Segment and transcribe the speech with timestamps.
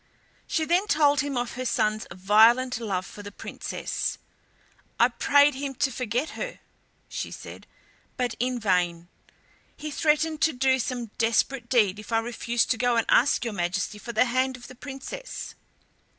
[0.47, 4.17] She then told him of her son's violent love for the Princess.
[4.99, 6.57] "I prayed him to forget her,"
[7.07, 7.67] she said,
[8.17, 9.09] "but in vain;
[9.77, 13.53] he threatened to do some desperate deed if I refused to go and ask your
[13.53, 15.53] Majesty for the hand of the Princess.